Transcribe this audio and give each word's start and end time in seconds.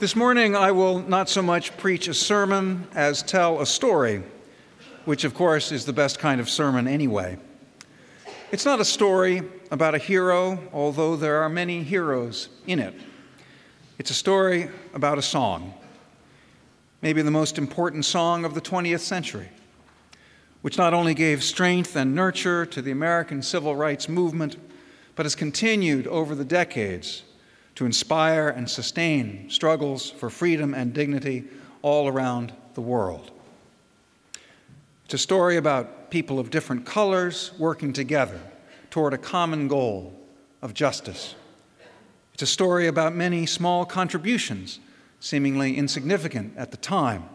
This 0.00 0.14
morning, 0.14 0.54
I 0.54 0.70
will 0.70 1.00
not 1.00 1.28
so 1.28 1.42
much 1.42 1.76
preach 1.76 2.06
a 2.06 2.14
sermon 2.14 2.86
as 2.94 3.20
tell 3.20 3.60
a 3.60 3.66
story, 3.66 4.22
which, 5.06 5.24
of 5.24 5.34
course, 5.34 5.72
is 5.72 5.84
the 5.84 5.92
best 5.92 6.20
kind 6.20 6.40
of 6.40 6.48
sermon 6.48 6.86
anyway. 6.86 7.36
It's 8.52 8.64
not 8.64 8.78
a 8.78 8.84
story 8.84 9.42
about 9.72 9.96
a 9.96 9.98
hero, 9.98 10.60
although 10.72 11.16
there 11.16 11.42
are 11.42 11.48
many 11.48 11.82
heroes 11.82 12.48
in 12.68 12.78
it. 12.78 12.94
It's 13.98 14.12
a 14.12 14.14
story 14.14 14.70
about 14.94 15.18
a 15.18 15.22
song, 15.22 15.74
maybe 17.02 17.20
the 17.20 17.32
most 17.32 17.58
important 17.58 18.04
song 18.04 18.44
of 18.44 18.54
the 18.54 18.60
20th 18.60 19.00
century, 19.00 19.48
which 20.62 20.78
not 20.78 20.94
only 20.94 21.12
gave 21.12 21.42
strength 21.42 21.96
and 21.96 22.14
nurture 22.14 22.64
to 22.66 22.80
the 22.80 22.92
American 22.92 23.42
civil 23.42 23.74
rights 23.74 24.08
movement, 24.08 24.58
but 25.16 25.26
has 25.26 25.34
continued 25.34 26.06
over 26.06 26.36
the 26.36 26.44
decades 26.44 27.24
to 27.78 27.86
inspire 27.86 28.48
and 28.48 28.68
sustain 28.68 29.48
struggles 29.48 30.10
for 30.10 30.28
freedom 30.28 30.74
and 30.74 30.92
dignity 30.92 31.44
all 31.80 32.08
around 32.08 32.52
the 32.74 32.80
world. 32.80 33.30
It's 35.04 35.14
a 35.14 35.18
story 35.18 35.56
about 35.56 36.10
people 36.10 36.40
of 36.40 36.50
different 36.50 36.84
colors 36.84 37.52
working 37.56 37.92
together 37.92 38.40
toward 38.90 39.14
a 39.14 39.16
common 39.16 39.68
goal 39.68 40.12
of 40.60 40.74
justice. 40.74 41.36
It's 42.34 42.42
a 42.42 42.48
story 42.48 42.88
about 42.88 43.14
many 43.14 43.46
small 43.46 43.86
contributions, 43.86 44.80
seemingly 45.20 45.76
insignificant 45.76 46.54
at 46.56 46.72
the 46.72 46.78
time, 46.78 47.28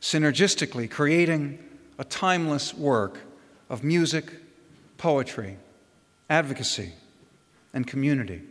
synergistically 0.00 0.90
creating 0.90 1.56
a 2.00 2.04
timeless 2.04 2.74
work 2.74 3.20
of 3.70 3.84
music, 3.84 4.32
poetry, 4.96 5.56
advocacy, 6.28 6.94
and 7.72 7.86
community. 7.86 8.42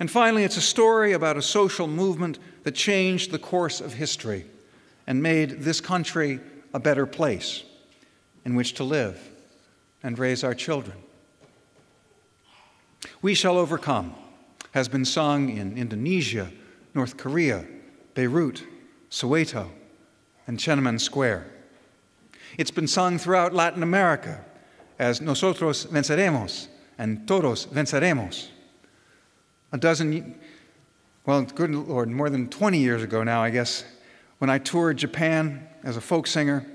And 0.00 0.10
finally, 0.10 0.44
it's 0.44 0.56
a 0.56 0.62
story 0.62 1.12
about 1.12 1.36
a 1.36 1.42
social 1.42 1.88
movement 1.88 2.38
that 2.62 2.74
changed 2.74 3.30
the 3.30 3.38
course 3.38 3.80
of 3.80 3.94
history 3.94 4.46
and 5.06 5.22
made 5.22 5.62
this 5.62 5.80
country 5.80 6.40
a 6.72 6.78
better 6.78 7.06
place 7.06 7.64
in 8.44 8.54
which 8.54 8.74
to 8.74 8.84
live 8.84 9.30
and 10.02 10.18
raise 10.18 10.44
our 10.44 10.54
children. 10.54 10.96
We 13.22 13.34
Shall 13.34 13.58
Overcome 13.58 14.14
has 14.72 14.88
been 14.88 15.04
sung 15.04 15.48
in 15.48 15.76
Indonesia, 15.76 16.50
North 16.94 17.16
Korea, 17.16 17.64
Beirut, 18.14 18.64
Soweto, 19.10 19.70
and 20.46 20.58
Tiananmen 20.58 21.00
Square. 21.00 21.46
It's 22.56 22.70
been 22.70 22.86
sung 22.86 23.18
throughout 23.18 23.54
Latin 23.54 23.82
America 23.82 24.44
as 24.98 25.20
Nosotros 25.20 25.86
Venceremos 25.86 26.68
and 26.98 27.26
Todos 27.26 27.66
Venceremos 27.66 28.48
a 29.72 29.78
dozen, 29.78 30.34
well, 31.26 31.42
good 31.42 31.70
Lord, 31.70 32.10
more 32.10 32.30
than 32.30 32.48
20 32.48 32.78
years 32.78 33.02
ago 33.02 33.22
now, 33.22 33.42
I 33.42 33.50
guess, 33.50 33.84
when 34.38 34.50
I 34.50 34.58
toured 34.58 34.96
Japan 34.96 35.68
as 35.82 35.96
a 35.96 36.00
folk 36.00 36.26
singer, 36.26 36.66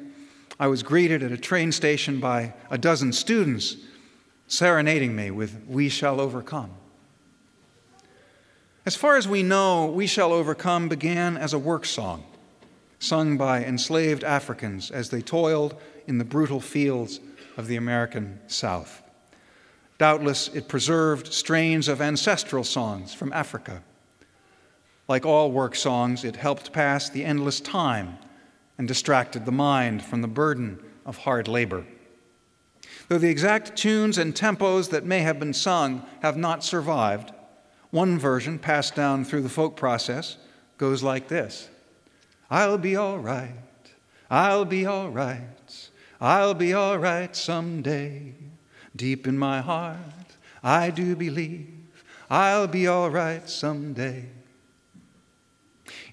I 0.60 0.68
was 0.68 0.84
greeted 0.84 1.24
at 1.24 1.32
a 1.32 1.38
train 1.38 1.72
station 1.72 2.20
by 2.20 2.54
a 2.70 2.78
dozen 2.78 3.14
students 3.14 3.78
serenading 4.48 5.16
me 5.16 5.32
with 5.32 5.64
We 5.68 5.90
Shall 5.90 6.22
Overcome. 6.22 6.72
As 8.86 8.96
far 8.96 9.16
as 9.16 9.28
we 9.28 9.44
know, 9.44 9.86
We 9.86 10.08
Shall 10.08 10.34
Overcome 10.34 10.90
began 10.90 11.38
as 11.38 11.54
a 11.54 11.60
work 11.60 11.86
song, 11.86 12.24
sung 13.00 13.38
by 13.38 13.64
enslaved 13.64 14.24
Africans 14.24 14.92
as 14.92 15.10
they 15.10 15.22
toiled 15.22 15.76
in 16.06 16.18
the 16.18 16.26
brutal 16.26 16.60
fields 16.60 17.20
of 17.56 17.68
the 17.68 17.78
American 17.78 18.40
South. 18.48 19.03
Doubtless, 19.98 20.50
it 20.50 20.68
preserved 20.68 21.32
strains 21.32 21.88
of 21.88 22.02
ancestral 22.02 22.64
songs 22.64 23.14
from 23.14 23.32
Africa. 23.32 23.84
Like 25.08 25.26
all 25.26 25.52
work 25.52 25.76
songs, 25.76 26.24
it 26.24 26.36
helped 26.36 26.74
pass 26.74 27.10
the 27.10 27.26
endless 27.26 27.60
time 27.60 28.18
and 28.78 28.88
distracted 28.88 29.46
the 29.46 29.52
mind 29.52 30.04
from 30.04 30.22
the 30.22 30.28
burden 30.28 30.80
of 31.06 31.20
hard 31.20 31.48
labor. 31.48 31.86
Though 33.08 33.18
the 33.18 33.30
exact 33.30 33.76
tunes 33.76 34.18
and 34.18 34.34
tempos 34.34 34.90
that 34.90 35.06
may 35.06 35.20
have 35.20 35.40
been 35.40 35.54
sung 35.54 36.06
have 36.22 36.38
not 36.38 36.64
survived, 36.64 37.32
one 37.92 38.18
version 38.18 38.58
passed 38.58 38.96
down 38.96 39.24
through 39.24 39.42
the 39.42 39.50
folk 39.50 39.76
process 39.76 40.38
goes 40.78 41.04
like 41.04 41.28
this 41.28 41.70
I'll 42.50 42.78
be 42.78 42.96
all 42.96 43.20
right, 43.20 43.54
I'll 44.30 44.66
be 44.66 44.86
all 44.86 45.10
right, 45.10 45.90
I'll 46.20 46.54
be 46.54 46.74
all 46.74 46.98
right 46.98 47.36
someday. 47.36 48.34
Deep 48.96 49.28
in 49.28 49.38
my 49.38 49.62
heart, 49.62 49.98
I 50.64 50.92
do 50.92 51.16
believe 51.16 51.68
I'll 52.30 52.68
be 52.68 52.88
all 52.88 53.10
right 53.10 53.48
someday. 53.50 54.26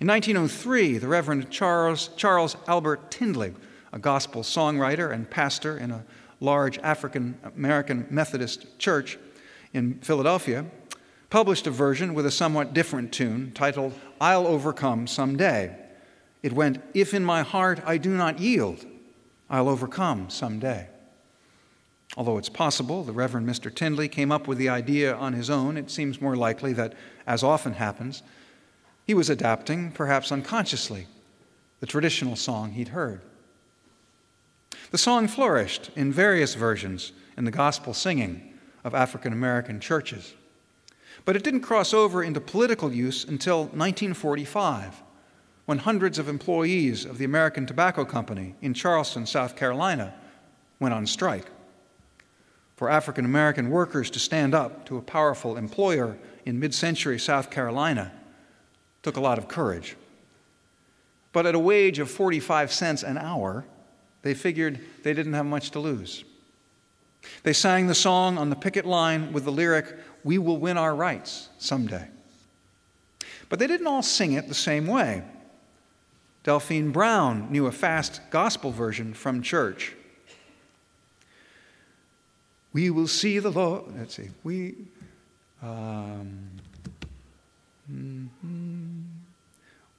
In 0.01 0.07
1903, 0.07 0.99
the 0.99 1.09
Reverend 1.09 1.51
Charles, 1.51 2.09
Charles 2.17 2.57
Albert 2.67 3.11
Tindley, 3.11 3.55
a 3.93 3.99
gospel 3.99 4.43
songwriter 4.43 5.13
and 5.13 5.31
pastor 5.31 5.77
in 5.79 5.91
a 5.91 6.05
large 6.41 6.79
African 6.79 7.39
American 7.55 8.07
Methodist 8.11 8.79
church 8.79 9.19
in 9.73 9.95
Philadelphia, 10.01 10.65
published 11.29 11.67
a 11.67 11.71
version 11.71 12.15
with 12.15 12.27
a 12.27 12.31
somewhat 12.31 12.73
different 12.73 13.13
tune 13.13 13.53
titled 13.53 13.93
I'll 14.21 14.47
Overcome 14.47 15.07
Someday. 15.07 15.77
It 16.43 16.53
went, 16.53 16.83
If 16.95 17.15
in 17.15 17.25
my 17.25 17.43
heart 17.43 17.81
I 17.85 17.99
do 17.99 18.11
not 18.11 18.41
yield, 18.41 18.87
I'll 19.49 19.69
overcome 19.69 20.31
someday. 20.31 20.89
Although 22.17 22.39
it's 22.39 22.49
possible 22.49 23.05
the 23.05 23.13
Reverend 23.13 23.49
Mr. 23.49 23.73
Tindley 23.73 24.09
came 24.09 24.33
up 24.33 24.49
with 24.49 24.59
the 24.59 24.69
idea 24.69 25.15
on 25.15 25.33
his 25.33 25.49
own, 25.49 25.77
it 25.77 25.91
seems 25.91 26.21
more 26.21 26.37
likely 26.37 26.73
that, 26.73 26.95
as 27.27 27.43
often 27.43 27.75
happens, 27.75 28.23
he 29.07 29.15
was 29.15 29.31
adapting, 29.31 29.93
perhaps 29.93 30.33
unconsciously, 30.33 31.07
the 31.79 31.87
traditional 31.87 32.37
song 32.37 32.73
he'd 32.73 32.89
heard. 32.89 33.21
The 34.91 34.99
song 34.99 35.29
flourished 35.29 35.91
in 35.95 36.13
various 36.13 36.55
versions 36.55 37.13
in 37.37 37.45
the 37.45 37.51
gospel 37.51 37.95
singing 37.95 38.55
of 38.83 38.95
African 38.95 39.33
American 39.33 39.79
churches. 39.79 40.35
But 41.25 41.37
it 41.37 41.45
didn't 41.45 41.61
cross 41.61 41.95
over 41.95 42.23
into 42.23 42.41
political 42.41 42.93
use 42.93 43.25
until 43.25 43.65
1945, 43.65 45.03
when 45.67 45.79
hundreds 45.79 46.19
of 46.19 46.29
employees 46.29 47.05
of 47.05 47.19
the 47.19 47.25
American 47.25 47.67
Tobacco 47.67 48.05
Company 48.05 48.57
in 48.61 48.75
Charleston, 48.75 49.27
South 49.27 49.55
Carolina, 49.55 50.15
went 50.81 50.95
on 50.95 51.07
strike 51.07 51.47
for 52.81 52.89
African 52.89 53.27
American 53.27 53.69
workers 53.69 54.09
to 54.09 54.19
stand 54.19 54.55
up 54.55 54.87
to 54.87 54.97
a 54.97 55.03
powerful 55.03 55.59
employer 55.59 56.17
in 56.47 56.59
mid 56.59 56.73
century 56.73 57.19
South 57.19 57.51
Carolina 57.51 58.11
took 59.03 59.19
a 59.19 59.21
lot 59.21 59.37
of 59.37 59.49
courage. 59.49 59.97
But 61.35 61.45
at 61.45 61.55
a 61.55 61.59
wage 61.59 61.99
of 61.99 62.11
45 62.11 62.73
cents 62.73 63.03
an 63.03 63.19
hour, 63.19 63.67
they 64.23 64.33
figured 64.33 64.81
they 65.03 65.13
didn't 65.13 65.35
have 65.35 65.45
much 65.45 65.73
to 65.73 65.79
lose. 65.79 66.25
They 67.43 67.53
sang 67.53 67.87
the 67.87 67.95
song 67.95 68.39
on 68.39 68.49
the 68.49 68.57
picket 68.57 68.87
line 68.87 69.35
with 69.35 69.45
the 69.45 69.53
lyric, 69.53 69.95
We 70.25 70.39
will 70.39 70.57
win 70.57 70.79
our 70.79 70.95
rights 70.95 71.51
someday. 71.59 72.09
But 73.51 73.59
they 73.59 73.67
didn't 73.67 73.89
all 73.89 74.03
sing 74.03 74.33
it 74.33 74.49
the 74.49 74.55
same 74.55 74.87
way. 74.87 75.23
Delphine 76.45 76.93
Brown 76.93 77.53
knew 77.53 77.67
a 77.67 77.73
fast 77.73 78.23
gospel 78.31 78.71
version 78.71 79.13
from 79.13 79.43
church. 79.43 79.97
We 82.73 82.91
will 82.91 83.09
see 83.09 83.39
the 83.39 83.51
Lord. 83.51 83.85
Let's 83.97 84.15
see. 84.15 84.31
We. 84.45 84.75
Um, 85.63 86.51
mm-hmm. 87.91 89.01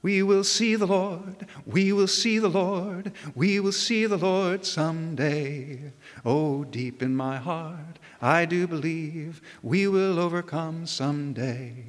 We 0.02 0.24
will 0.24 0.42
see 0.42 0.74
the 0.74 0.86
Lord. 0.86 1.46
We 1.64 1.92
will 1.92 2.08
see 2.08 2.40
the 2.40 2.48
Lord. 2.48 3.12
We 3.36 3.60
will 3.60 3.72
see 3.72 4.06
the 4.06 4.16
Lord 4.16 4.66
someday. 4.66 5.92
Oh, 6.24 6.64
deep 6.64 7.02
in 7.02 7.14
my 7.14 7.36
heart, 7.36 8.00
I 8.20 8.44
do 8.44 8.66
believe 8.66 9.40
we 9.62 9.86
will 9.86 10.18
overcome 10.18 10.86
someday. 10.86 11.84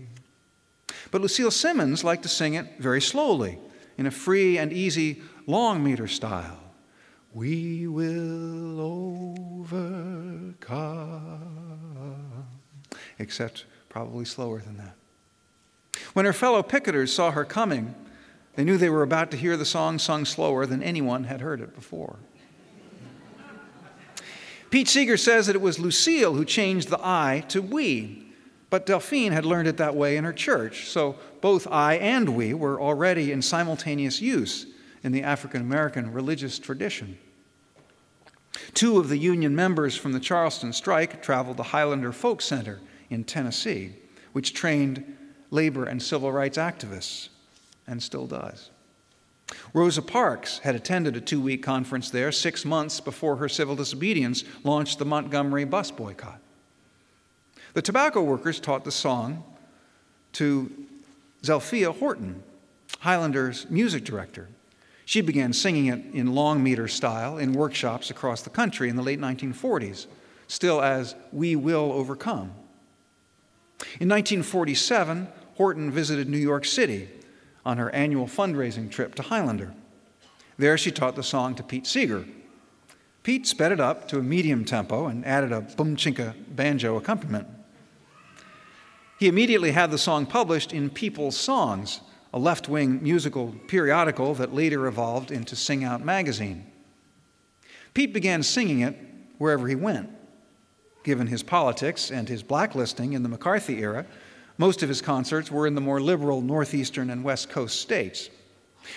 But 1.09 1.21
Lucille 1.21 1.49
Simmons 1.49 2.03
liked 2.03 2.23
to 2.23 2.29
sing 2.29 2.53
it 2.53 2.77
very 2.77 3.01
slowly, 3.01 3.57
in 3.97 4.05
a 4.05 4.11
free 4.11 4.59
and 4.59 4.71
easy 4.71 5.21
long 5.47 5.83
meter 5.83 6.07
style. 6.07 6.59
We 7.33 7.87
will 7.87 8.79
overcome. 9.69 10.85
Except 13.17 13.65
probably 13.89 14.25
slower 14.25 14.59
than 14.59 14.77
that. 14.77 14.95
When 16.13 16.25
her 16.25 16.33
fellow 16.33 16.61
picketers 16.61 17.09
saw 17.09 17.31
her 17.31 17.43
coming, 17.43 17.95
they 18.55 18.63
knew 18.63 18.77
they 18.77 18.89
were 18.89 19.01
about 19.01 19.31
to 19.31 19.37
hear 19.37 19.57
the 19.57 19.65
song 19.65 19.97
sung 19.97 20.25
slower 20.25 20.67
than 20.67 20.83
anyone 20.83 21.23
had 21.23 21.41
heard 21.41 21.59
it 21.59 21.73
before. 21.73 22.17
Pete 24.69 24.87
Seeger 24.87 25.17
says 25.17 25.47
that 25.47 25.55
it 25.55 25.61
was 25.61 25.79
Lucille 25.79 26.33
who 26.33 26.45
changed 26.45 26.89
the 26.89 26.99
I 27.01 27.45
to 27.49 27.61
we, 27.61 28.27
but 28.69 28.85
Delphine 28.87 29.31
had 29.31 29.45
learned 29.45 29.67
it 29.67 29.77
that 29.77 29.95
way 29.95 30.17
in 30.17 30.23
her 30.23 30.33
church, 30.33 30.87
so 30.89 31.15
both 31.41 31.67
I 31.67 31.95
and 31.95 32.29
we 32.29 32.55
were 32.55 32.81
already 32.81 33.31
in 33.31 33.41
simultaneous 33.43 34.19
use 34.19 34.67
in 35.03 35.11
the 35.11 35.23
African 35.23 35.61
American 35.61 36.13
religious 36.13 36.57
tradition. 36.57 37.17
Two 38.73 38.99
of 38.99 39.09
the 39.09 39.17
union 39.17 39.55
members 39.55 39.95
from 39.95 40.13
the 40.13 40.19
Charleston 40.19 40.73
strike 40.73 41.21
traveled 41.21 41.57
to 41.57 41.63
Highlander 41.63 42.11
Folk 42.11 42.41
Center 42.41 42.79
in 43.09 43.23
Tennessee, 43.23 43.93
which 44.31 44.53
trained 44.53 45.17
labor 45.51 45.85
and 45.85 46.01
civil 46.01 46.31
rights 46.31 46.57
activists, 46.57 47.29
and 47.87 48.01
still 48.01 48.25
does. 48.25 48.69
Rosa 49.73 50.01
Parks 50.01 50.59
had 50.59 50.75
attended 50.75 51.15
a 51.15 51.21
two 51.21 51.41
week 51.41 51.61
conference 51.61 52.09
there 52.09 52.31
six 52.31 52.65
months 52.65 52.99
before 52.99 53.35
her 53.35 53.49
civil 53.49 53.75
disobedience 53.75 54.43
launched 54.63 54.99
the 54.99 55.05
Montgomery 55.05 55.65
bus 55.65 55.91
boycott. 55.91 56.39
The 57.73 57.81
tobacco 57.81 58.21
workers 58.23 58.59
taught 58.59 58.83
the 58.83 58.91
song 58.91 59.43
to 60.33 60.71
Zilphia 61.43 61.95
Horton, 61.97 62.41
Highlander's 62.99 63.69
music 63.69 64.03
director. 64.03 64.47
She 65.05 65.21
began 65.21 65.53
singing 65.53 65.87
it 65.87 65.99
in 66.13 66.33
long 66.33 66.63
meter 66.63 66.87
style 66.87 67.37
in 67.37 67.53
workshops 67.53 68.09
across 68.09 68.41
the 68.41 68.49
country 68.49 68.89
in 68.89 68.95
the 68.95 69.03
late 69.03 69.19
1940s, 69.19 70.07
still 70.47 70.81
as 70.81 71.15
We 71.31 71.55
Will 71.55 71.91
Overcome. 71.91 72.53
In 73.99 74.09
1947, 74.09 75.27
Horton 75.55 75.91
visited 75.91 76.29
New 76.29 76.37
York 76.37 76.65
City 76.65 77.09
on 77.65 77.77
her 77.77 77.89
annual 77.91 78.27
fundraising 78.27 78.89
trip 78.89 79.15
to 79.15 79.23
Highlander. 79.23 79.73
There, 80.57 80.77
she 80.77 80.91
taught 80.91 81.15
the 81.15 81.23
song 81.23 81.55
to 81.55 81.63
Pete 81.63 81.87
Seeger. 81.87 82.25
Pete 83.23 83.47
sped 83.47 83.71
it 83.71 83.79
up 83.79 84.07
to 84.09 84.19
a 84.19 84.23
medium 84.23 84.65
tempo 84.65 85.07
and 85.07 85.25
added 85.25 85.51
a 85.51 85.61
boom 85.61 85.95
chinka 85.95 86.33
banjo 86.49 86.97
accompaniment. 86.97 87.47
He 89.17 89.27
immediately 89.27 89.71
had 89.71 89.91
the 89.91 89.97
song 89.97 90.25
published 90.25 90.73
in 90.73 90.89
People's 90.89 91.37
Songs, 91.37 92.01
a 92.33 92.39
left 92.39 92.67
wing 92.67 93.01
musical 93.03 93.53
periodical 93.67 94.33
that 94.33 94.53
later 94.53 94.87
evolved 94.87 95.31
into 95.31 95.55
Sing 95.55 95.83
Out 95.83 96.03
magazine. 96.03 96.65
Pete 97.93 98.11
began 98.11 98.41
singing 98.41 98.81
it 98.81 98.97
wherever 99.37 99.67
he 99.67 99.75
went. 99.75 100.09
Given 101.03 101.27
his 101.27 101.43
politics 101.43 102.09
and 102.09 102.27
his 102.27 102.41
blacklisting 102.41 103.13
in 103.13 103.21
the 103.21 103.29
McCarthy 103.29 103.79
era, 103.79 104.05
most 104.57 104.81
of 104.81 104.89
his 104.89 105.01
concerts 105.01 105.51
were 105.51 105.67
in 105.67 105.75
the 105.75 105.81
more 105.81 106.01
liberal 106.01 106.41
northeastern 106.41 107.09
and 107.09 107.23
west 107.23 107.49
coast 107.49 107.79
states. 107.79 108.29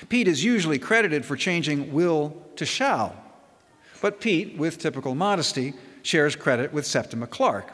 Pete 0.09 0.29
is 0.29 0.43
usually 0.43 0.79
credited 0.79 1.25
for 1.25 1.37
changing 1.37 1.93
will 1.93 2.35
to 2.57 2.65
shall. 2.65 3.17
But 4.01 4.21
Pete, 4.21 4.57
with 4.57 4.79
typical 4.79 5.15
modesty, 5.15 5.75
shares 6.03 6.37
credit 6.37 6.73
with 6.73 6.87
Septima 6.87 7.27
Clark, 7.27 7.73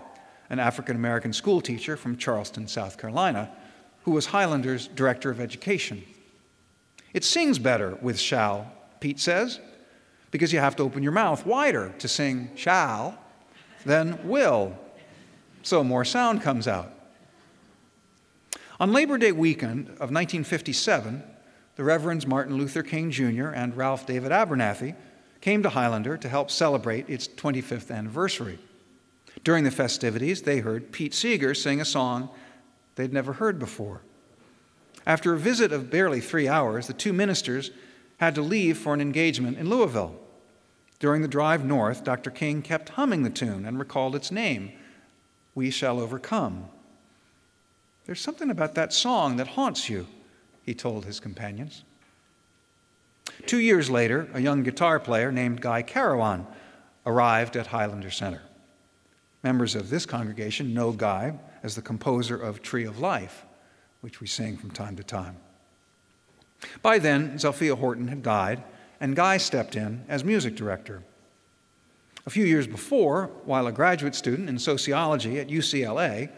an 0.51 0.59
African 0.59 0.97
American 0.97 1.33
schoolteacher 1.33 1.97
from 1.97 2.17
Charleston, 2.17 2.67
South 2.67 2.99
Carolina, 2.99 3.51
who 4.05 4.11
was 4.11 4.27
Highlander's 4.27 4.89
director 4.89 5.31
of 5.31 5.41
education. 5.41 6.05
It 7.15 7.25
sings 7.25 7.59
better 7.59 7.99
with 8.01 8.19
shall, 8.19 8.73
Pete 9.01 9.21
says, 9.21 9.61
because 10.31 10.53
you 10.53 10.59
have 10.59 10.77
to 10.77 10.83
open 10.83 11.03
your 11.03 11.13
mouth 11.13 11.45
wider 11.45 11.93
to 11.99 12.09
sing 12.09 12.51
shall 12.55 13.19
than 13.85 14.29
will, 14.29 14.77
so 15.63 15.85
more 15.85 16.05
sound 16.05 16.43
comes 16.43 16.67
out. 16.67 16.91
On 18.81 18.93
Labor 18.93 19.19
Day 19.19 19.33
weekend 19.33 19.87
of 19.89 20.11
1957, 20.11 21.23
the 21.77 21.85
Reverends 21.85 22.27
Martin 22.27 22.57
Luther 22.57 22.83
King 22.83 23.11
Jr. 23.11 23.49
and 23.49 23.77
Ralph 23.77 24.07
David 24.07 24.33
Abernathy 24.33 24.95
came 25.41 25.63
to 25.63 25.69
Highlander 25.69 26.17
to 26.17 26.29
help 26.29 26.51
celebrate 26.51 27.09
its 27.09 27.29
25th 27.29 27.91
anniversary. 27.91 28.59
During 29.45 29.65
the 29.65 29.71
festivities, 29.71 30.43
they 30.43 30.61
heard 30.61 30.93
Pete 30.93 31.15
Seeger 31.15 31.55
sing 31.55 31.81
a 31.81 31.85
song 31.85 32.31
they'd 32.97 33.13
never 33.13 33.35
heard 33.35 33.59
before. 33.59 34.03
After 35.07 35.33
a 35.33 35.39
visit 35.39 35.73
of 35.73 35.91
barely 35.91 36.21
three 36.21 36.49
hours, 36.49 36.87
the 36.87 36.93
two 36.93 37.13
ministers 37.13 37.71
had 38.19 38.35
to 38.37 38.43
leave 38.43 38.79
for 38.79 38.95
an 38.95 39.01
engagement 39.01 39.59
in 39.59 39.69
Louisville. 39.69 40.17
During 41.01 41.23
the 41.23 41.29
drive 41.29 41.65
north, 41.65 42.05
Dr. 42.05 42.31
King 42.31 42.63
kept 42.63 42.91
humming 42.91 43.25
the 43.25 43.31
tune 43.31 43.67
and 43.67 43.79
recalled 43.79 44.15
its 44.15 44.31
name 44.31 44.71
We 45.55 45.71
Shall 45.71 45.99
Overcome. 45.99 46.67
There's 48.07 48.21
something 48.21 48.51
about 48.51 48.75
that 48.77 48.93
song 48.93 49.37
that 49.37 49.49
haunts 49.49 49.89
you, 49.89 50.07
he 50.63 50.75
told 50.75 51.05
his 51.05 51.19
companions. 51.19 51.83
Two 53.47 53.59
years 53.59 53.91
later, 53.91 54.29
a 54.35 54.41
young 54.41 54.63
guitar 54.63 55.01
player 55.01 55.33
named 55.33 55.61
Guy 55.61 55.83
Carawan 55.83 56.47
arrived 57.05 57.57
at 57.57 57.69
Highlander 57.69 58.11
Center. 58.11 58.43
Members 59.43 59.75
of 59.75 59.91
this 59.91 60.07
congregation 60.07 60.75
know 60.75 60.93
Guy 60.93 61.35
as 61.63 61.75
the 61.75 61.83
composer 61.83 62.37
of 62.37 62.63
Tree 62.63 62.85
of 62.85 62.99
Life, 62.99 63.45
which 64.01 64.21
we 64.21 64.27
sing 64.27 64.57
from 64.57 64.71
time 64.71 64.97
to 64.97 65.05
time. 65.05 65.37
By 66.83 66.99
then, 66.99 67.39
Zilphia 67.39 67.79
Horton 67.79 68.09
had 68.09 68.23
died, 68.23 68.63
and 69.01 69.17
Guy 69.17 69.37
stepped 69.37 69.77
in 69.77 70.05
as 70.09 70.25
music 70.25 70.55
director. 70.55 71.03
A 72.25 72.31
few 72.31 72.45
years 72.45 72.67
before, 72.67 73.31
while 73.45 73.67
a 73.67 73.73
graduate 73.73 74.15
student 74.15 74.49
in 74.49 74.59
sociology 74.59 75.41
at 75.41 75.49
UCLA, 75.49 76.31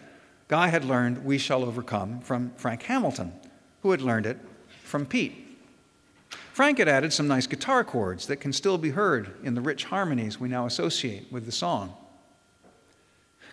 Guy 0.49 0.69
had 0.69 0.85
learned 0.85 1.25
We 1.25 1.38
Shall 1.38 1.65
Overcome 1.65 2.21
from 2.21 2.53
Frank 2.56 2.82
Hamilton, 2.85 3.32
who 3.82 3.91
had 3.91 4.00
learned 4.00 4.26
it 4.26 4.38
from 4.82 5.05
Pete. 5.05 5.41
Frank 6.53 6.79
had 6.79 6.88
added 6.88 7.12
some 7.12 7.26
nice 7.26 7.47
guitar 7.47 7.82
chords 7.82 8.26
that 8.26 8.37
can 8.37 8.53
still 8.53 8.79
be 8.79 8.91
heard 8.91 9.35
in 9.43 9.55
the 9.55 9.61
rich 9.61 9.85
harmonies 9.85 10.38
we 10.38 10.49
now 10.49 10.67
associate 10.67 11.31
with 11.32 11.47
the 11.47 11.53
song. 11.53 11.94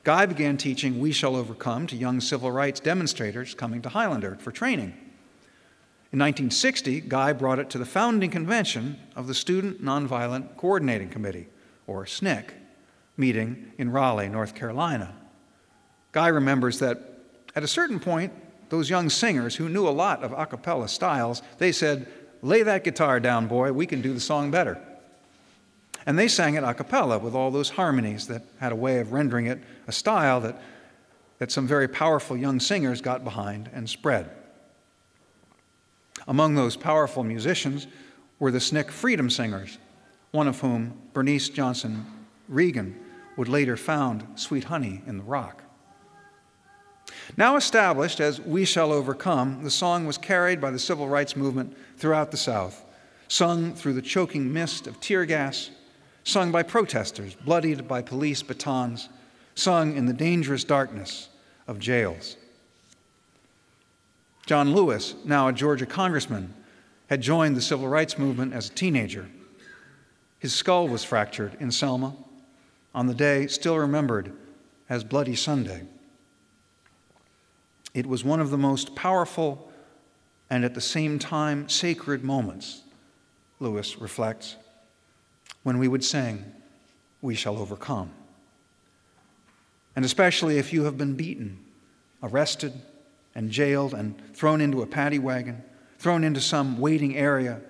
Guy 0.03 0.25
began 0.25 0.57
teaching 0.57 0.99
We 0.99 1.11
Shall 1.11 1.35
Overcome 1.35 1.85
to 1.87 1.95
young 1.95 2.21
civil 2.21 2.51
rights 2.51 2.79
demonstrators 2.79 3.53
coming 3.53 3.83
to 3.83 3.89
Highlander 3.89 4.35
for 4.39 4.51
training. 4.51 4.93
In 6.11 6.19
1960, 6.19 7.01
Guy 7.01 7.33
brought 7.33 7.59
it 7.59 7.69
to 7.69 7.77
the 7.77 7.85
founding 7.85 8.31
convention 8.31 8.97
of 9.15 9.27
the 9.27 9.35
Student 9.35 9.83
Nonviolent 9.83 10.57
Coordinating 10.57 11.09
Committee, 11.09 11.47
or 11.85 12.05
SNCC, 12.05 12.49
meeting 13.15 13.71
in 13.77 13.91
Raleigh, 13.91 14.27
North 14.27 14.55
Carolina. 14.55 15.13
Guy 16.13 16.29
remembers 16.29 16.79
that 16.79 17.19
at 17.55 17.63
a 17.63 17.67
certain 17.67 17.99
point, 17.99 18.33
those 18.69 18.89
young 18.89 19.07
singers 19.07 19.55
who 19.55 19.69
knew 19.69 19.87
a 19.87 19.89
lot 19.89 20.23
of 20.23 20.31
a 20.31 20.47
cappella 20.47 20.87
styles, 20.87 21.43
they 21.59 21.71
said, 21.71 22.07
Lay 22.41 22.63
that 22.63 22.83
guitar 22.83 23.19
down, 23.19 23.45
boy, 23.45 23.71
we 23.71 23.85
can 23.85 24.01
do 24.01 24.13
the 24.13 24.19
song 24.19 24.49
better. 24.49 24.81
And 26.05 26.17
they 26.17 26.27
sang 26.27 26.55
it 26.55 26.63
a 26.63 26.73
cappella 26.73 27.19
with 27.19 27.35
all 27.35 27.51
those 27.51 27.69
harmonies 27.69 28.27
that 28.27 28.43
had 28.59 28.71
a 28.71 28.75
way 28.75 28.99
of 28.99 29.11
rendering 29.11 29.45
it 29.45 29.59
a 29.87 29.91
style 29.91 30.41
that, 30.41 30.61
that 31.37 31.51
some 31.51 31.67
very 31.67 31.87
powerful 31.87 32.35
young 32.35 32.59
singers 32.59 33.01
got 33.01 33.23
behind 33.23 33.69
and 33.73 33.89
spread. 33.89 34.29
Among 36.27 36.55
those 36.55 36.75
powerful 36.75 37.23
musicians 37.23 37.87
were 38.39 38.51
the 38.51 38.59
SNCC 38.59 38.89
Freedom 38.89 39.29
Singers, 39.29 39.77
one 40.31 40.47
of 40.47 40.59
whom, 40.61 40.99
Bernice 41.13 41.49
Johnson 41.49 42.05
Reagon, 42.51 42.95
would 43.37 43.47
later 43.47 43.77
found 43.77 44.25
Sweet 44.35 44.65
Honey 44.65 45.01
in 45.07 45.17
the 45.17 45.23
Rock. 45.23 45.63
Now 47.37 47.55
established 47.55 48.19
as 48.19 48.39
We 48.39 48.65
Shall 48.65 48.91
Overcome, 48.91 49.63
the 49.63 49.71
song 49.71 50.05
was 50.05 50.17
carried 50.17 50.59
by 50.59 50.71
the 50.71 50.79
civil 50.79 51.07
rights 51.07 51.35
movement 51.35 51.75
throughout 51.97 52.31
the 52.31 52.37
South, 52.37 52.83
sung 53.27 53.73
through 53.73 53.93
the 53.93 54.01
choking 54.01 54.51
mist 54.51 54.87
of 54.87 54.99
tear 54.99 55.25
gas, 55.25 55.69
sung 56.23 56.51
by 56.51 56.63
protesters, 56.63 57.35
bloodied 57.35 57.87
by 57.87 58.01
police 58.01 58.41
batons, 58.41 59.09
sung 59.55 59.95
in 59.95 60.05
the 60.05 60.13
dangerous 60.13 60.63
darkness 60.63 61.29
of 61.67 61.79
jails. 61.79 62.37
John 64.45 64.73
Lewis, 64.73 65.15
now 65.25 65.47
a 65.47 65.53
Georgia 65.53 65.85
congressman, 65.85 66.53
had 67.07 67.21
joined 67.21 67.55
the 67.55 67.61
civil 67.61 67.87
rights 67.87 68.17
movement 68.17 68.53
as 68.53 68.69
a 68.69 68.73
teenager. 68.73 69.29
His 70.39 70.53
skull 70.53 70.87
was 70.87 71.03
fractured 71.03 71.55
in 71.59 71.71
Selma 71.71 72.15
on 72.93 73.07
the 73.07 73.13
day 73.13 73.47
still 73.47 73.77
remembered 73.77 74.33
as 74.89 75.03
Bloody 75.03 75.35
Sunday. 75.35 75.83
It 77.93 78.05
was 78.05 78.23
one 78.23 78.39
of 78.39 78.49
the 78.49 78.57
most 78.57 78.95
powerful 78.95 79.71
and 80.49 80.65
at 80.65 80.73
the 80.73 80.81
same 80.81 81.17
time 81.17 81.69
sacred 81.69 82.23
moments, 82.23 82.81
Lewis 83.59 83.99
reflects, 83.99 84.57
when 85.63 85.77
we 85.77 85.87
would 85.87 86.03
sing, 86.03 86.45
We 87.21 87.35
shall 87.35 87.57
overcome. 87.57 88.11
And 89.95 90.05
especially 90.05 90.57
if 90.57 90.73
you 90.73 90.85
have 90.85 90.97
been 90.97 91.15
beaten, 91.15 91.59
arrested, 92.23 92.73
and 93.35 93.51
jailed, 93.51 93.93
and 93.93 94.19
thrown 94.35 94.61
into 94.61 94.81
a 94.81 94.87
paddy 94.87 95.19
wagon, 95.19 95.63
thrown 95.99 96.23
into 96.23 96.41
some 96.41 96.79
waiting 96.79 97.15
area, 97.15 97.61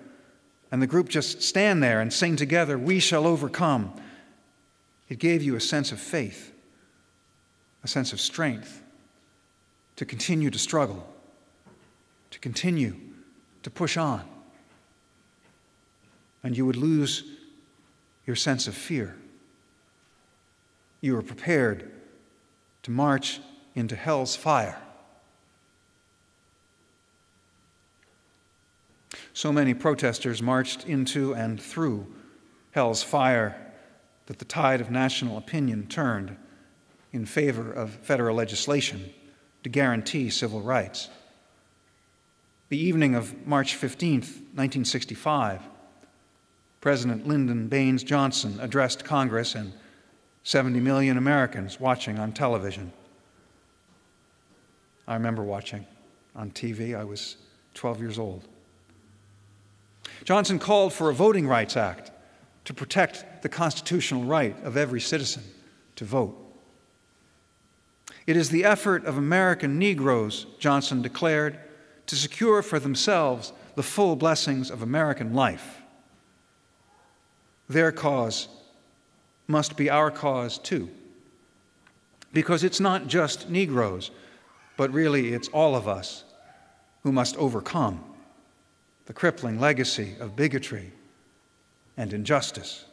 and 0.70 0.80
the 0.80 0.86
group 0.86 1.08
just 1.08 1.42
stand 1.42 1.82
there 1.82 2.00
and 2.00 2.12
sing 2.12 2.36
together, 2.36 2.78
We 2.78 2.98
shall 2.98 3.26
overcome. 3.26 3.92
It 5.08 5.18
gave 5.18 5.42
you 5.42 5.56
a 5.56 5.60
sense 5.60 5.92
of 5.92 6.00
faith, 6.00 6.52
a 7.84 7.88
sense 7.88 8.12
of 8.12 8.20
strength 8.20 8.82
to 9.96 10.06
continue 10.06 10.50
to 10.50 10.58
struggle, 10.58 11.06
to 12.30 12.38
continue 12.38 12.96
to 13.62 13.70
push 13.70 13.98
on. 13.98 14.22
And 16.42 16.56
you 16.56 16.64
would 16.64 16.76
lose 16.76 17.24
your 18.32 18.36
sense 18.36 18.66
of 18.66 18.74
fear. 18.74 19.14
You 21.02 21.16
were 21.16 21.22
prepared 21.22 21.92
to 22.82 22.90
march 22.90 23.40
into 23.74 23.94
hell's 23.94 24.34
fire. 24.34 24.80
So 29.34 29.52
many 29.52 29.74
protesters 29.74 30.40
marched 30.40 30.86
into 30.86 31.34
and 31.34 31.60
through 31.60 32.06
hell's 32.70 33.02
fire 33.02 33.70
that 34.24 34.38
the 34.38 34.46
tide 34.46 34.80
of 34.80 34.90
national 34.90 35.36
opinion 35.36 35.86
turned 35.88 36.34
in 37.12 37.26
favor 37.26 37.70
of 37.70 37.90
federal 37.90 38.34
legislation 38.34 39.12
to 39.62 39.68
guarantee 39.68 40.30
civil 40.30 40.62
rights. 40.62 41.10
the 42.70 42.78
evening 42.78 43.14
of 43.14 43.46
March 43.46 43.74
15, 43.74 44.20
1965, 44.20 45.60
President 46.82 47.28
Lyndon 47.28 47.68
Baines 47.68 48.02
Johnson 48.02 48.58
addressed 48.60 49.04
Congress 49.04 49.54
and 49.54 49.72
70 50.42 50.80
million 50.80 51.16
Americans 51.16 51.78
watching 51.78 52.18
on 52.18 52.32
television. 52.32 52.92
I 55.06 55.14
remember 55.14 55.44
watching 55.44 55.86
on 56.34 56.50
TV. 56.50 56.98
I 56.98 57.04
was 57.04 57.36
12 57.74 58.00
years 58.00 58.18
old. 58.18 58.48
Johnson 60.24 60.58
called 60.58 60.92
for 60.92 61.08
a 61.08 61.14
Voting 61.14 61.46
Rights 61.46 61.76
Act 61.76 62.10
to 62.64 62.74
protect 62.74 63.42
the 63.42 63.48
constitutional 63.48 64.24
right 64.24 64.56
of 64.64 64.76
every 64.76 65.00
citizen 65.00 65.44
to 65.94 66.04
vote. 66.04 66.36
It 68.26 68.36
is 68.36 68.50
the 68.50 68.64
effort 68.64 69.04
of 69.04 69.16
American 69.16 69.78
Negroes, 69.78 70.46
Johnson 70.58 71.00
declared, 71.00 71.60
to 72.06 72.16
secure 72.16 72.60
for 72.60 72.80
themselves 72.80 73.52
the 73.76 73.84
full 73.84 74.16
blessings 74.16 74.68
of 74.68 74.82
American 74.82 75.32
life. 75.32 75.81
Their 77.68 77.92
cause 77.92 78.48
must 79.46 79.76
be 79.76 79.90
our 79.90 80.10
cause 80.10 80.58
too. 80.58 80.88
Because 82.32 82.64
it's 82.64 82.80
not 82.80 83.06
just 83.06 83.50
Negroes, 83.50 84.10
but 84.76 84.92
really 84.92 85.34
it's 85.34 85.48
all 85.48 85.74
of 85.76 85.86
us 85.86 86.24
who 87.02 87.12
must 87.12 87.36
overcome 87.36 88.02
the 89.06 89.12
crippling 89.12 89.60
legacy 89.60 90.14
of 90.20 90.36
bigotry 90.36 90.92
and 91.96 92.12
injustice. 92.12 92.84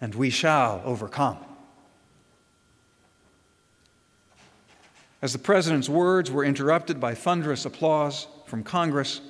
And 0.00 0.14
we 0.14 0.30
shall 0.30 0.82
overcome. 0.84 1.38
As 5.22 5.32
the 5.32 5.38
president's 5.38 5.88
words 5.88 6.30
were 6.30 6.44
interrupted 6.44 6.98
by 6.98 7.14
thunderous 7.14 7.66
applause 7.66 8.26
from 8.46 8.62
Congress, 8.64 9.20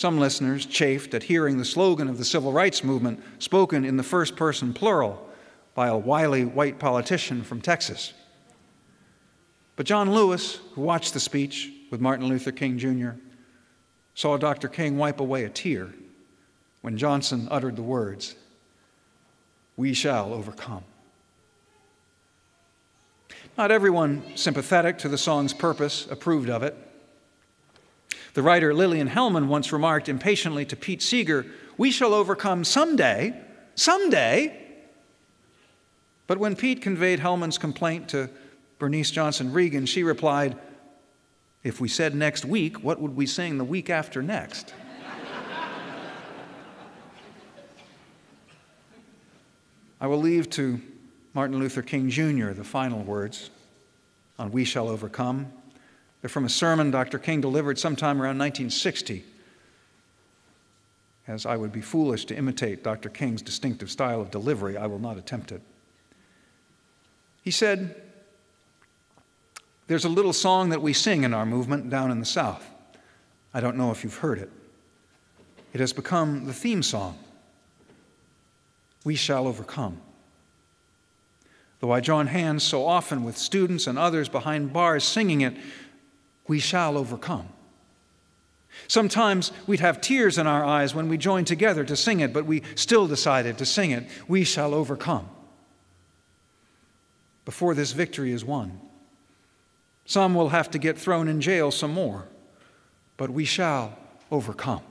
some 0.00 0.18
listeners 0.18 0.64
chafed 0.64 1.12
at 1.12 1.24
hearing 1.24 1.58
the 1.58 1.64
slogan 1.66 2.08
of 2.08 2.16
the 2.16 2.24
civil 2.24 2.52
rights 2.52 2.82
movement 2.82 3.22
spoken 3.38 3.84
in 3.84 3.98
the 3.98 4.02
first 4.02 4.34
person 4.34 4.72
plural 4.72 5.28
by 5.74 5.88
a 5.88 5.98
wily 5.98 6.42
white 6.42 6.78
politician 6.78 7.42
from 7.42 7.60
Texas. 7.60 8.14
But 9.76 9.84
John 9.84 10.10
Lewis, 10.10 10.58
who 10.72 10.80
watched 10.80 11.12
the 11.12 11.20
speech 11.20 11.70
with 11.90 12.00
Martin 12.00 12.28
Luther 12.28 12.50
King 12.50 12.78
Jr., 12.78 13.10
saw 14.14 14.38
Dr. 14.38 14.68
King 14.68 14.96
wipe 14.96 15.20
away 15.20 15.44
a 15.44 15.50
tear 15.50 15.90
when 16.80 16.96
Johnson 16.96 17.46
uttered 17.50 17.76
the 17.76 17.82
words, 17.82 18.36
We 19.76 19.92
shall 19.92 20.32
overcome. 20.32 20.84
Not 23.58 23.70
everyone 23.70 24.22
sympathetic 24.34 24.96
to 25.00 25.10
the 25.10 25.18
song's 25.18 25.52
purpose 25.52 26.06
approved 26.10 26.48
of 26.48 26.62
it. 26.62 26.89
The 28.34 28.42
writer 28.42 28.72
Lillian 28.72 29.08
Hellman 29.08 29.48
once 29.48 29.72
remarked 29.72 30.08
impatiently 30.08 30.64
to 30.66 30.76
Pete 30.76 31.02
Seeger, 31.02 31.46
We 31.76 31.90
shall 31.90 32.14
overcome 32.14 32.64
someday, 32.64 33.34
someday. 33.74 34.56
But 36.26 36.38
when 36.38 36.54
Pete 36.54 36.80
conveyed 36.80 37.18
Hellman's 37.18 37.58
complaint 37.58 38.08
to 38.10 38.30
Bernice 38.78 39.10
Johnson 39.10 39.52
Reagon, 39.52 39.86
she 39.88 40.04
replied, 40.04 40.56
If 41.64 41.80
we 41.80 41.88
said 41.88 42.14
next 42.14 42.44
week, 42.44 42.84
what 42.84 43.00
would 43.00 43.16
we 43.16 43.26
sing 43.26 43.58
the 43.58 43.64
week 43.64 43.90
after 43.90 44.22
next? 44.22 44.74
I 50.00 50.06
will 50.06 50.20
leave 50.20 50.48
to 50.50 50.80
Martin 51.34 51.58
Luther 51.58 51.82
King 51.82 52.08
Jr. 52.08 52.52
the 52.52 52.64
final 52.64 53.02
words 53.02 53.50
on 54.38 54.50
We 54.50 54.64
Shall 54.64 54.88
Overcome. 54.88 55.52
They're 56.20 56.28
from 56.28 56.44
a 56.44 56.50
sermon 56.50 56.90
Dr. 56.90 57.18
King 57.18 57.40
delivered 57.40 57.78
sometime 57.78 58.20
around 58.20 58.38
1960. 58.38 59.24
As 61.26 61.46
I 61.46 61.56
would 61.56 61.72
be 61.72 61.80
foolish 61.80 62.24
to 62.26 62.36
imitate 62.36 62.82
Dr. 62.82 63.08
King's 63.08 63.42
distinctive 63.42 63.90
style 63.90 64.20
of 64.20 64.30
delivery, 64.30 64.76
I 64.76 64.86
will 64.86 64.98
not 64.98 65.16
attempt 65.16 65.52
it. 65.52 65.62
He 67.42 67.50
said, 67.50 67.94
There's 69.86 70.04
a 70.04 70.08
little 70.08 70.32
song 70.32 70.70
that 70.70 70.82
we 70.82 70.92
sing 70.92 71.24
in 71.24 71.32
our 71.32 71.46
movement 71.46 71.88
down 71.88 72.10
in 72.10 72.20
the 72.20 72.26
South. 72.26 72.66
I 73.54 73.60
don't 73.60 73.76
know 73.76 73.90
if 73.90 74.04
you've 74.04 74.16
heard 74.16 74.38
it. 74.38 74.50
It 75.72 75.80
has 75.80 75.92
become 75.92 76.46
the 76.46 76.52
theme 76.52 76.82
song. 76.82 77.18
We 79.04 79.14
shall 79.14 79.46
overcome. 79.46 80.00
Though 81.80 81.92
I 81.92 82.00
join 82.00 82.26
hands 82.26 82.62
so 82.62 82.86
often 82.86 83.24
with 83.24 83.38
students 83.38 83.86
and 83.86 83.98
others 83.98 84.28
behind 84.28 84.72
bars 84.72 85.02
singing 85.02 85.40
it, 85.40 85.56
we 86.50 86.58
shall 86.58 86.98
overcome. 86.98 87.48
Sometimes 88.88 89.52
we'd 89.68 89.78
have 89.78 90.00
tears 90.00 90.36
in 90.36 90.48
our 90.48 90.64
eyes 90.64 90.92
when 90.92 91.08
we 91.08 91.16
joined 91.16 91.46
together 91.46 91.84
to 91.84 91.94
sing 91.94 92.18
it, 92.18 92.32
but 92.32 92.44
we 92.44 92.64
still 92.74 93.06
decided 93.06 93.56
to 93.58 93.64
sing 93.64 93.92
it. 93.92 94.08
We 94.26 94.42
shall 94.42 94.74
overcome. 94.74 95.28
Before 97.44 97.72
this 97.72 97.92
victory 97.92 98.32
is 98.32 98.44
won, 98.44 98.80
some 100.06 100.34
will 100.34 100.48
have 100.48 100.68
to 100.72 100.78
get 100.78 100.98
thrown 100.98 101.28
in 101.28 101.40
jail 101.40 101.70
some 101.70 101.94
more, 101.94 102.26
but 103.16 103.30
we 103.30 103.44
shall 103.44 103.96
overcome. 104.32 104.82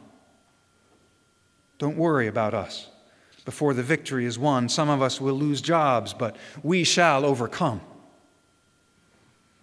Don't 1.77 1.97
worry 1.97 2.27
about 2.27 2.53
us. 2.53 2.87
Before 3.43 3.73
the 3.73 3.83
victory 3.83 4.25
is 4.25 4.39
won, 4.39 4.69
some 4.69 4.87
of 4.87 5.01
us 5.01 5.19
will 5.19 5.35
lose 5.35 5.59
jobs, 5.59 6.13
but 6.13 6.37
we 6.63 6.85
shall 6.85 7.25
overcome. 7.25 7.81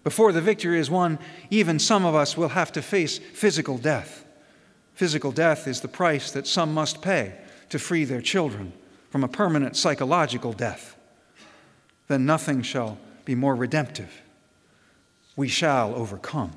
Before 0.06 0.30
the 0.30 0.40
victory 0.40 0.78
is 0.78 0.88
won, 0.88 1.18
even 1.50 1.80
some 1.80 2.04
of 2.04 2.14
us 2.14 2.36
will 2.36 2.50
have 2.50 2.70
to 2.70 2.80
face 2.80 3.18
physical 3.18 3.76
death. 3.76 4.24
Physical 4.94 5.32
death 5.32 5.66
is 5.66 5.80
the 5.80 5.88
price 5.88 6.30
that 6.30 6.46
some 6.46 6.72
must 6.72 7.02
pay 7.02 7.34
to 7.70 7.80
free 7.80 8.04
their 8.04 8.20
children 8.20 8.72
from 9.10 9.24
a 9.24 9.28
permanent 9.28 9.76
psychological 9.76 10.52
death. 10.52 10.94
Then 12.06 12.24
nothing 12.24 12.62
shall 12.62 12.98
be 13.24 13.34
more 13.34 13.56
redemptive. 13.56 14.22
We 15.34 15.48
shall 15.48 15.92
overcome. 15.96 16.52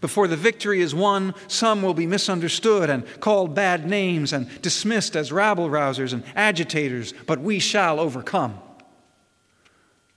Before 0.00 0.26
the 0.26 0.36
victory 0.36 0.80
is 0.80 0.92
won, 0.92 1.32
some 1.46 1.80
will 1.80 1.94
be 1.94 2.08
misunderstood 2.08 2.90
and 2.90 3.04
called 3.20 3.54
bad 3.54 3.86
names 3.88 4.32
and 4.32 4.50
dismissed 4.62 5.14
as 5.14 5.30
rabble 5.30 5.70
rousers 5.70 6.12
and 6.12 6.24
agitators, 6.34 7.14
but 7.28 7.38
we 7.38 7.60
shall 7.60 8.00
overcome. 8.00 8.58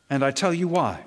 And 0.10 0.26
I 0.26 0.32
tell 0.32 0.56
you 0.56 0.68
why. 0.68 1.04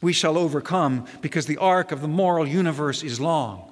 We 0.00 0.12
shall 0.12 0.38
overcome 0.38 1.06
because 1.20 1.46
the 1.46 1.56
arc 1.56 1.90
of 1.92 2.00
the 2.00 2.08
moral 2.08 2.46
universe 2.46 3.02
is 3.02 3.20
long, 3.20 3.70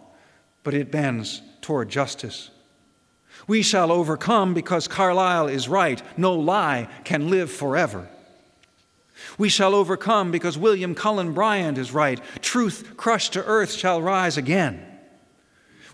but 0.64 0.74
it 0.74 0.90
bends 0.90 1.40
toward 1.60 1.88
justice. 1.88 2.50
We 3.46 3.62
shall 3.62 3.92
overcome 3.92 4.54
because 4.54 4.88
Carlyle 4.88 5.46
is 5.46 5.68
right. 5.68 6.02
No 6.16 6.34
lie 6.34 6.88
can 7.04 7.30
live 7.30 7.50
forever. 7.50 8.08
We 9.38 9.48
shall 9.48 9.74
overcome 9.74 10.30
because 10.30 10.58
William 10.58 10.94
Cullen 10.94 11.32
Bryant 11.32 11.78
is 11.78 11.92
right. 11.92 12.20
Truth 12.40 12.96
crushed 12.96 13.34
to 13.34 13.44
earth 13.44 13.72
shall 13.72 14.02
rise 14.02 14.36
again. 14.36 14.84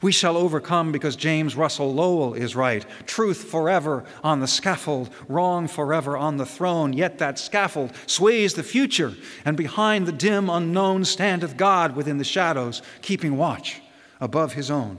We 0.03 0.11
shall 0.11 0.37
overcome 0.37 0.91
because 0.91 1.15
James 1.15 1.55
Russell 1.55 1.95
Lowell 1.95 2.35
is 2.35 2.57
right. 2.57 2.85
Truth 3.07 3.45
forever 3.45 4.05
on 4.25 4.41
the 4.41 4.49
scaffold, 4.49 5.11
wrong 5.29 5.69
forever 5.69 6.17
on 6.17 6.37
the 6.37 6.45
throne. 6.45 6.93
Yet 6.93 7.19
that 7.19 7.39
scaffold 7.39 7.93
sways 8.07 8.55
the 8.55 8.65
future, 8.65 9.15
and 9.45 9.57
behind 9.57 10.07
the 10.07 10.13
dim 10.13 10.51
unknown 10.51 11.05
standeth 11.05 11.57
God 11.57 11.95
within 11.95 12.19
the 12.19 12.25
shadows, 12.25 12.83
keeping 13.01 13.37
watch 13.37 13.81
above 14.21 14.55
his 14.55 14.71
own. 14.71 14.99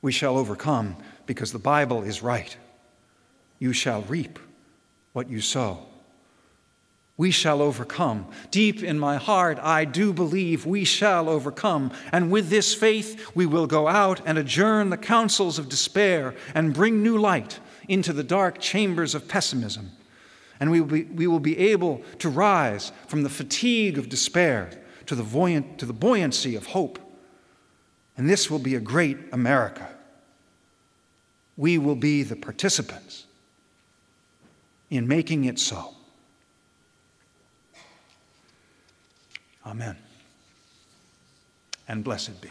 We 0.00 0.12
shall 0.12 0.38
overcome 0.38 0.96
because 1.26 1.52
the 1.52 1.58
Bible 1.58 2.02
is 2.02 2.22
right. 2.22 2.56
You 3.58 3.74
shall 3.74 4.02
reap 4.02 4.38
what 5.12 5.28
you 5.28 5.42
sow 5.42 5.86
we 7.18 7.30
shall 7.30 7.62
overcome. 7.62 8.26
Deep 8.50 8.82
in 8.82 8.98
my 8.98 9.16
heart, 9.16 9.58
I 9.62 9.84
do 9.86 10.12
believe 10.12 10.66
we 10.66 10.84
shall 10.84 11.28
overcome. 11.28 11.90
And 12.12 12.30
with 12.30 12.50
this 12.50 12.74
faith, 12.74 13.30
we 13.34 13.46
will 13.46 13.66
go 13.66 13.88
out 13.88 14.20
and 14.26 14.36
adjourn 14.36 14.90
the 14.90 14.98
councils 14.98 15.58
of 15.58 15.68
despair 15.68 16.34
and 16.54 16.74
bring 16.74 17.02
new 17.02 17.16
light 17.16 17.58
into 17.88 18.12
the 18.12 18.24
dark 18.24 18.58
chambers 18.58 19.14
of 19.14 19.28
pessimism. 19.28 19.92
And 20.60 20.70
we 20.70 20.80
will 20.80 20.88
be, 20.88 21.04
we 21.04 21.26
will 21.26 21.40
be 21.40 21.58
able 21.58 22.02
to 22.18 22.28
rise 22.28 22.92
from 23.06 23.22
the 23.22 23.30
fatigue 23.30 23.98
of 23.98 24.08
despair 24.08 24.70
to 25.06 25.14
the, 25.14 25.22
buoyant, 25.22 25.78
to 25.78 25.86
the 25.86 25.92
buoyancy 25.92 26.54
of 26.54 26.66
hope. 26.66 26.98
And 28.16 28.28
this 28.28 28.50
will 28.50 28.58
be 28.58 28.74
a 28.74 28.80
great 28.80 29.18
America. 29.32 29.88
We 31.56 31.78
will 31.78 31.96
be 31.96 32.22
the 32.22 32.36
participants 32.36 33.24
in 34.90 35.08
making 35.08 35.44
it 35.44 35.58
so. 35.58 35.94
Amen. 39.66 39.96
And 41.88 42.04
blessed 42.04 42.40
be. 42.40 42.50